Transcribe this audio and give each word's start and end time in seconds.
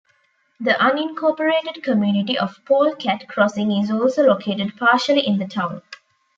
The 0.59 0.71
unincorporated 0.71 1.83
community 1.83 2.35
of 2.35 2.59
Pole 2.65 2.95
Cat 2.95 3.27
Crossing 3.27 3.69
is 3.71 3.91
also 3.91 4.23
located 4.23 4.75
partially 4.75 5.27
in 5.27 5.37
the 5.37 5.45
town. 5.47 5.83